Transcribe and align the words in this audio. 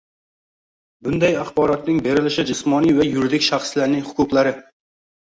bunday 1.07 1.37
axborotning 1.41 2.01
berilishi 2.09 2.49
jismoniy 2.53 2.99
va 2.99 3.09
yuridik 3.13 3.49
shaxslarning 3.53 4.07
huquqlari 4.13 4.61